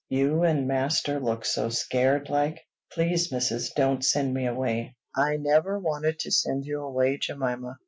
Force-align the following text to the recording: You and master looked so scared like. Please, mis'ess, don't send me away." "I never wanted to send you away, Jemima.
You 0.09 0.41
and 0.41 0.67
master 0.67 1.19
looked 1.19 1.45
so 1.45 1.69
scared 1.69 2.27
like. 2.27 2.57
Please, 2.91 3.31
mis'ess, 3.31 3.71
don't 3.75 4.03
send 4.03 4.33
me 4.33 4.47
away." 4.47 4.95
"I 5.15 5.37
never 5.37 5.77
wanted 5.77 6.17
to 6.21 6.31
send 6.31 6.65
you 6.65 6.81
away, 6.81 7.17
Jemima. 7.19 7.77